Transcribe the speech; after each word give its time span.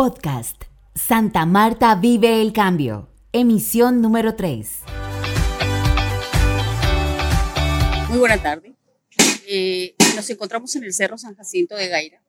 Podcast. 0.00 0.62
Santa 0.94 1.44
Marta 1.44 1.94
vive 1.94 2.40
el 2.40 2.54
cambio. 2.54 3.10
Emisión 3.34 4.00
número 4.00 4.34
3. 4.34 4.78
Muy 8.08 8.18
buena 8.18 8.42
tarde. 8.42 8.74
Eh, 9.46 9.94
nos 10.16 10.30
encontramos 10.30 10.74
en 10.74 10.84
el 10.84 10.94
Cerro 10.94 11.18
San 11.18 11.34
Jacinto 11.34 11.76
de 11.76 11.88
Gaira. 11.88 12.22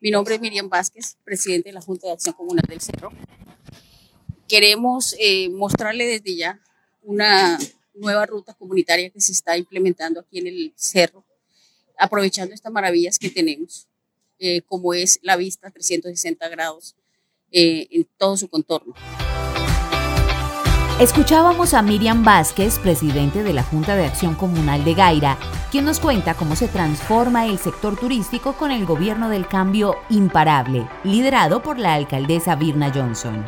Mi 0.00 0.10
nombre 0.10 0.34
es 0.34 0.40
Miriam 0.40 0.68
Vázquez, 0.68 1.16
presidente 1.22 1.68
de 1.68 1.74
la 1.74 1.80
Junta 1.80 2.08
de 2.08 2.14
Acción 2.14 2.34
Comunal 2.34 2.64
del 2.68 2.80
Cerro. 2.80 3.12
Queremos 4.48 5.14
eh, 5.20 5.48
mostrarle 5.48 6.06
desde 6.06 6.34
ya 6.34 6.60
una 7.04 7.56
nueva 7.94 8.26
ruta 8.26 8.52
comunitaria 8.54 9.10
que 9.10 9.20
se 9.20 9.30
está 9.30 9.56
implementando 9.56 10.18
aquí 10.18 10.40
en 10.40 10.48
el 10.48 10.72
Cerro, 10.74 11.24
aprovechando 11.96 12.52
estas 12.52 12.72
maravillas 12.72 13.16
que 13.16 13.30
tenemos, 13.30 13.86
eh, 14.40 14.62
como 14.62 14.92
es 14.92 15.20
la 15.22 15.36
vista 15.36 15.70
360 15.70 16.48
grados 16.48 16.96
en 17.52 18.08
todo 18.18 18.36
su 18.36 18.48
contorno. 18.48 18.94
Escuchábamos 21.00 21.74
a 21.74 21.82
Miriam 21.82 22.22
Vázquez, 22.22 22.78
presidente 22.78 23.42
de 23.42 23.52
la 23.52 23.64
Junta 23.64 23.96
de 23.96 24.06
Acción 24.06 24.34
Comunal 24.36 24.84
de 24.84 24.94
Gaira, 24.94 25.36
quien 25.72 25.84
nos 25.84 25.98
cuenta 25.98 26.34
cómo 26.34 26.54
se 26.54 26.68
transforma 26.68 27.46
el 27.46 27.58
sector 27.58 27.96
turístico 27.96 28.52
con 28.52 28.70
el 28.70 28.86
gobierno 28.86 29.28
del 29.28 29.48
cambio 29.48 29.96
imparable, 30.10 30.86
liderado 31.02 31.60
por 31.60 31.78
la 31.78 31.94
alcaldesa 31.94 32.54
Virna 32.54 32.92
Johnson. 32.94 33.44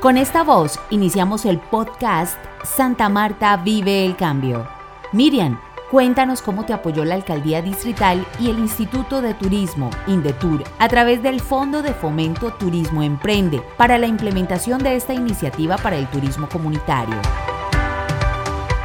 Con 0.00 0.16
esta 0.16 0.44
voz 0.44 0.78
iniciamos 0.90 1.44
el 1.44 1.58
podcast 1.58 2.38
Santa 2.62 3.08
Marta 3.08 3.56
vive 3.56 4.06
el 4.06 4.14
cambio. 4.14 4.68
Miriam, 5.12 5.58
Cuéntanos 5.90 6.42
cómo 6.42 6.66
te 6.66 6.74
apoyó 6.74 7.06
la 7.06 7.14
Alcaldía 7.14 7.62
Distrital 7.62 8.26
y 8.38 8.50
el 8.50 8.58
Instituto 8.58 9.22
de 9.22 9.32
Turismo, 9.32 9.88
Indetur, 10.06 10.62
a 10.78 10.86
través 10.86 11.22
del 11.22 11.40
Fondo 11.40 11.80
de 11.80 11.94
Fomento 11.94 12.52
Turismo 12.52 13.02
Emprende, 13.02 13.62
para 13.78 13.96
la 13.96 14.06
implementación 14.06 14.82
de 14.82 14.96
esta 14.96 15.14
iniciativa 15.14 15.78
para 15.78 15.96
el 15.96 16.06
turismo 16.10 16.46
comunitario. 16.46 17.18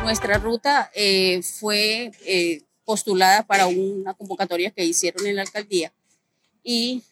Nuestra 0.02 0.38
ruta 0.38 0.92
eh, 0.96 1.42
fue 1.44 2.12
eh, 2.26 2.62
postulada 2.86 3.46
para 3.46 3.68
una 3.68 4.14
convocatoria 4.14 4.72
que 4.72 4.86
hicieron 4.86 5.28
en 5.28 5.36
la 5.36 5.42
alcaldía 5.42 5.92
y 6.64 7.04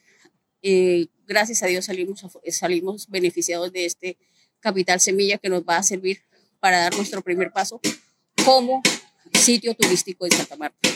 eh, 0.61 1.07
gracias 1.27 1.63
a 1.63 1.65
Dios 1.65 1.83
salimos, 1.83 2.25
salimos 2.47 3.09
beneficiados 3.09 3.73
de 3.73 3.87
este 3.87 4.17
capital 4.61 5.01
semilla 5.01 5.37
que 5.37 5.49
nos 5.49 5.63
va 5.63 5.75
a 5.75 5.83
servir 5.83 6.21
para 6.61 6.79
dar 6.79 6.95
nuestro 6.95 7.21
primer 7.21 7.51
paso 7.51 7.81
como 8.45 8.81
sitio 9.33 9.75
turístico 9.75 10.25
de 10.25 10.35
Santa 10.35 10.55
Marta. 10.57 10.89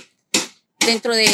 Dentro 0.86 1.16
de 1.16 1.25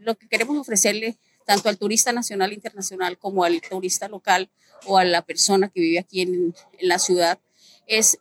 lo 0.00 0.14
que 0.14 0.28
queremos 0.28 0.56
ofrecerle 0.56 1.16
tanto 1.44 1.68
al 1.68 1.78
turista 1.78 2.12
nacional 2.12 2.50
e 2.50 2.54
internacional 2.54 3.18
como 3.18 3.44
al 3.44 3.60
turista 3.60 4.08
local 4.08 4.50
o 4.86 4.98
a 4.98 5.04
la 5.04 5.22
persona 5.22 5.68
que 5.68 5.80
vive 5.80 5.98
aquí 5.98 6.22
en, 6.22 6.54
la 6.80 6.98
ciudad 6.98 7.38
es 7.86 8.18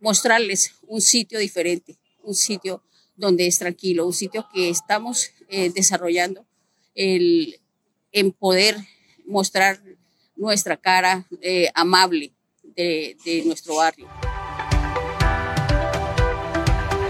mostrarles 0.00 0.74
un 0.86 1.00
sitio 1.00 1.38
diferente, 1.38 1.96
un 2.22 2.34
sitio 2.34 2.82
donde 3.16 3.46
es 3.46 3.58
tranquilo, 3.58 4.06
un 4.06 4.12
sitio 4.12 4.46
que 4.52 4.68
estamos 4.68 5.30
eh, 5.48 5.70
desarrollando 5.70 6.46
el, 6.94 7.60
en 8.12 8.32
poder 8.32 8.76
mostrar 9.26 9.82
nuestra 10.36 10.76
cara 10.76 11.26
eh, 11.40 11.70
amable 11.74 12.32
de, 12.62 13.16
de 13.24 13.42
nuestro 13.44 13.76
barrio. 13.76 14.08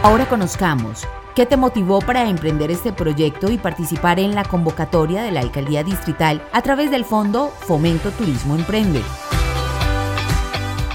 Ahora 0.05 0.29
conozcamos 0.29 1.05
qué 1.37 1.47
te 1.47 1.57
motivó 1.57 2.01
para 2.01 2.29
emprender 2.29 2.73
este 2.73 2.93
proyecto 2.93 3.53
y 3.53 3.57
participar 3.57 4.19
en 4.19 4.35
la 4.35 4.43
convocatoria 4.43 5.23
de 5.23 5.31
la 5.31 5.39
Alcaldía 5.39 5.85
Distrital 5.85 6.45
a 6.51 6.61
través 6.61 6.91
del 6.91 7.05
Fondo 7.05 7.51
Fomento 7.51 8.11
Turismo 8.11 8.57
Emprende. 8.57 9.01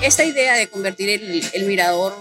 Esta 0.03 0.25
idea 0.25 0.55
de 0.55 0.67
convertir 0.67 1.07
el, 1.53 1.65
mirador 1.65 2.13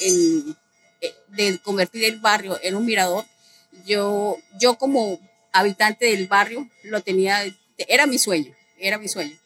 en, 0.00 0.56
eh, 1.02 1.14
de 1.28 1.58
convertir 1.58 2.04
el 2.04 2.18
barrio 2.20 2.58
en 2.62 2.74
un 2.74 2.86
mirador, 2.86 3.26
yo, 3.84 4.38
yo 4.58 4.76
como 4.76 5.20
habitante 5.52 6.06
del 6.06 6.26
barrio 6.26 6.66
lo 6.84 7.02
tenía, 7.02 7.44
era 7.76 8.06
mi 8.06 8.16
sueño, 8.16 8.54
era 8.78 8.96
mi 8.96 9.08
sueño, 9.08 9.36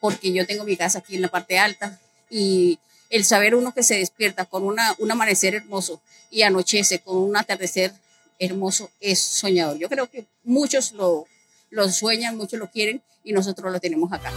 porque 0.00 0.32
yo 0.32 0.46
tengo 0.46 0.64
mi 0.64 0.78
casa 0.78 1.00
aquí 1.00 1.14
en 1.14 1.20
la 1.20 1.28
parte 1.28 1.58
alta 1.58 2.00
y 2.30 2.78
el 3.12 3.24
saber 3.24 3.54
uno 3.54 3.72
que 3.72 3.82
se 3.82 3.98
despierta 3.98 4.46
con 4.46 4.64
una, 4.64 4.94
un 4.98 5.10
amanecer 5.10 5.54
hermoso 5.54 6.00
y 6.30 6.42
anochece 6.42 7.00
con 7.00 7.18
un 7.18 7.36
atardecer 7.36 7.92
hermoso 8.38 8.90
es 9.00 9.20
soñador. 9.20 9.78
Yo 9.78 9.88
creo 9.90 10.10
que 10.10 10.24
muchos 10.44 10.92
lo, 10.92 11.26
lo 11.70 11.88
sueñan, 11.90 12.38
muchos 12.38 12.58
lo 12.58 12.70
quieren 12.70 13.02
y 13.22 13.34
nosotros 13.34 13.70
lo 13.70 13.78
tenemos 13.80 14.10
acá. 14.12 14.32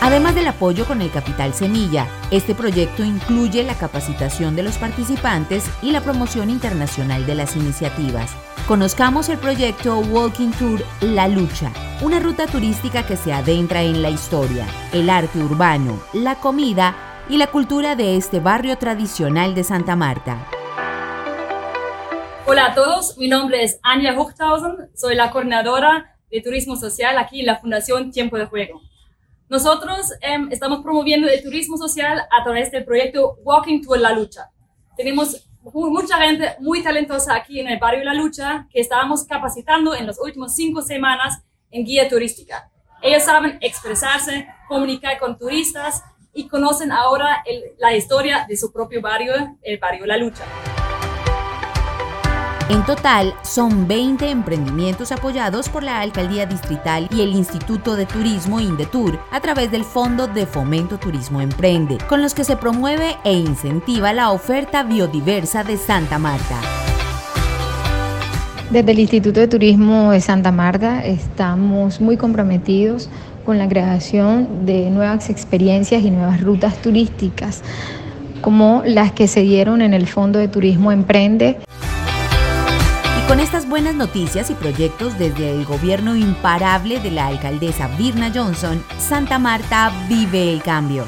Además 0.00 0.34
del 0.34 0.48
apoyo 0.48 0.84
con 0.84 1.00
el 1.00 1.12
Capital 1.12 1.54
Semilla, 1.54 2.08
este 2.32 2.56
proyecto 2.56 3.04
incluye 3.04 3.62
la 3.62 3.78
capacitación 3.78 4.56
de 4.56 4.64
los 4.64 4.76
participantes 4.76 5.64
y 5.80 5.92
la 5.92 6.02
promoción 6.02 6.50
internacional 6.50 7.24
de 7.24 7.36
las 7.36 7.54
iniciativas. 7.54 8.32
Conozcamos 8.66 9.28
el 9.28 9.38
proyecto 9.38 10.00
Walking 10.00 10.50
Tour 10.50 10.84
La 11.00 11.28
Lucha, 11.28 11.72
una 12.02 12.18
ruta 12.18 12.46
turística 12.46 13.06
que 13.06 13.16
se 13.16 13.32
adentra 13.32 13.82
en 13.82 14.02
la 14.02 14.10
historia, 14.10 14.66
el 14.92 15.08
arte 15.08 15.38
urbano, 15.38 16.02
la 16.12 16.34
comida 16.34 17.13
y 17.28 17.38
la 17.38 17.46
cultura 17.46 17.96
de 17.96 18.16
este 18.16 18.38
barrio 18.40 18.76
tradicional 18.76 19.54
de 19.54 19.64
Santa 19.64 19.96
Marta. 19.96 20.46
Hola 22.46 22.66
a 22.66 22.74
todos, 22.74 23.16
mi 23.16 23.28
nombre 23.28 23.62
es 23.62 23.78
Anja 23.82 24.18
Hochthausen, 24.18 24.90
soy 24.94 25.14
la 25.14 25.30
coordinadora 25.30 26.16
de 26.30 26.42
turismo 26.42 26.76
social 26.76 27.16
aquí 27.16 27.40
en 27.40 27.46
la 27.46 27.58
Fundación 27.58 28.10
Tiempo 28.10 28.36
de 28.36 28.44
Juego. 28.44 28.82
Nosotros 29.48 30.12
em, 30.20 30.52
estamos 30.52 30.82
promoviendo 30.82 31.28
el 31.28 31.42
turismo 31.42 31.78
social 31.78 32.20
a 32.30 32.44
través 32.44 32.70
del 32.70 32.84
proyecto 32.84 33.36
Walking 33.42 33.80
Tour 33.80 33.98
La 33.98 34.12
Lucha. 34.12 34.50
Tenemos 34.96 35.48
mucha 35.62 36.18
gente 36.18 36.56
muy 36.60 36.82
talentosa 36.82 37.34
aquí 37.34 37.60
en 37.60 37.68
el 37.68 37.78
barrio 37.78 38.04
La 38.04 38.14
Lucha 38.14 38.66
que 38.70 38.80
estábamos 38.80 39.24
capacitando 39.24 39.94
en 39.94 40.06
las 40.06 40.20
últimas 40.20 40.54
cinco 40.54 40.82
semanas 40.82 41.42
en 41.70 41.84
guía 41.84 42.06
turística. 42.08 42.70
Ellos 43.00 43.22
saben 43.22 43.58
expresarse, 43.60 44.46
comunicar 44.68 45.18
con 45.18 45.38
turistas 45.38 46.02
y 46.34 46.48
conocen 46.48 46.92
ahora 46.92 47.44
la 47.78 47.94
historia 47.94 48.44
de 48.48 48.56
su 48.56 48.72
propio 48.72 49.00
barrio, 49.00 49.32
el 49.62 49.78
barrio 49.78 50.06
La 50.06 50.16
Lucha. 50.16 50.44
En 52.70 52.82
total, 52.86 53.34
son 53.42 53.86
20 53.86 54.30
emprendimientos 54.30 55.12
apoyados 55.12 55.68
por 55.68 55.82
la 55.82 56.00
Alcaldía 56.00 56.46
Distrital 56.46 57.08
y 57.10 57.20
el 57.20 57.34
Instituto 57.34 57.94
de 57.94 58.06
Turismo 58.06 58.58
Indetur 58.58 59.18
a 59.30 59.40
través 59.40 59.70
del 59.70 59.84
Fondo 59.84 60.28
de 60.28 60.46
Fomento 60.46 60.96
Turismo 60.96 61.42
Emprende, 61.42 61.98
con 62.08 62.22
los 62.22 62.32
que 62.32 62.42
se 62.42 62.56
promueve 62.56 63.18
e 63.22 63.34
incentiva 63.34 64.14
la 64.14 64.30
oferta 64.30 64.82
biodiversa 64.82 65.62
de 65.62 65.76
Santa 65.76 66.18
Marta. 66.18 66.58
Desde 68.70 68.92
el 68.92 68.98
Instituto 68.98 69.40
de 69.40 69.48
Turismo 69.48 70.12
de 70.12 70.22
Santa 70.22 70.50
Marta 70.50 71.04
estamos 71.04 72.00
muy 72.00 72.16
comprometidos 72.16 73.10
con 73.44 73.58
la 73.58 73.68
creación 73.68 74.66
de 74.66 74.90
nuevas 74.90 75.30
experiencias 75.30 76.02
y 76.02 76.10
nuevas 76.10 76.40
rutas 76.40 76.80
turísticas, 76.82 77.62
como 78.40 78.82
las 78.84 79.12
que 79.12 79.28
se 79.28 79.42
dieron 79.42 79.82
en 79.82 79.94
el 79.94 80.06
Fondo 80.06 80.38
de 80.38 80.48
Turismo 80.48 80.90
Emprende. 80.92 81.58
Y 83.18 83.28
con 83.28 83.40
estas 83.40 83.68
buenas 83.68 83.94
noticias 83.94 84.50
y 84.50 84.54
proyectos 84.54 85.18
desde 85.18 85.50
el 85.50 85.64
gobierno 85.64 86.16
imparable 86.16 87.00
de 87.00 87.10
la 87.10 87.26
alcaldesa 87.26 87.88
Virna 87.98 88.32
Johnson, 88.34 88.82
Santa 88.98 89.38
Marta 89.38 89.92
vive 90.08 90.52
el 90.52 90.62
cambio. 90.62 91.04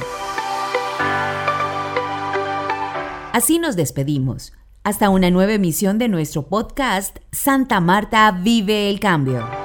Así 3.33 3.59
nos 3.59 3.77
despedimos. 3.77 4.53
Hasta 4.83 5.11
una 5.11 5.31
nueva 5.31 5.53
emisión 5.53 5.99
de 5.99 6.09
nuestro 6.09 6.49
podcast 6.49 7.19
Santa 7.33 7.81
Marta 7.81 8.31
vive 8.31 8.89
el 8.89 9.01
cambio. 9.01 9.56